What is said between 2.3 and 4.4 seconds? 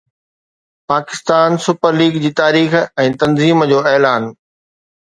تاريخ ۽ تنظيم جو اعلان